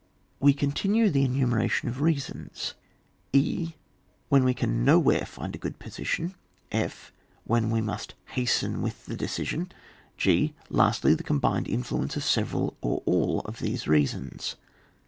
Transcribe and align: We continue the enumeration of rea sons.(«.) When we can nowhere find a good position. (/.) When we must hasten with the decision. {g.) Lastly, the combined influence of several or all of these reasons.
We 0.39 0.53
continue 0.53 1.11
the 1.11 1.23
enumeration 1.23 1.87
of 1.87 2.01
rea 2.01 2.17
sons.(«.) 2.17 2.73
When 4.29 4.43
we 4.43 4.55
can 4.55 4.83
nowhere 4.83 5.27
find 5.27 5.53
a 5.53 5.59
good 5.59 5.77
position. 5.77 6.33
(/.) 6.89 7.13
When 7.43 7.69
we 7.69 7.81
must 7.81 8.15
hasten 8.29 8.81
with 8.81 9.05
the 9.05 9.15
decision. 9.15 9.71
{g.) 10.17 10.55
Lastly, 10.71 11.13
the 11.13 11.21
combined 11.21 11.67
influence 11.67 12.17
of 12.17 12.23
several 12.23 12.75
or 12.81 13.03
all 13.05 13.41
of 13.41 13.59
these 13.59 13.87
reasons. 13.87 14.55